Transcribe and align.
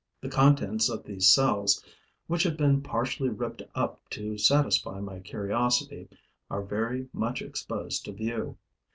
The 0.19 0.29
contents 0.29 0.89
of 0.89 1.03
these 1.03 1.29
cells, 1.29 1.85
which 2.25 2.41
have 2.41 2.57
been 2.57 2.81
partially 2.81 3.29
ripped 3.29 3.61
up 3.75 4.01
to 4.09 4.35
satisfy 4.35 4.99
my 4.99 5.19
curiosity, 5.19 6.09
are 6.49 6.63
very 6.63 7.07
much 7.13 7.43
exposed 7.43 8.05
to 8.05 8.11
view. 8.11 8.57